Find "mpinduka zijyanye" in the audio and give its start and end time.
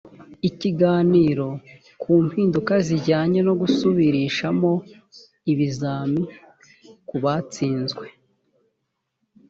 2.25-3.39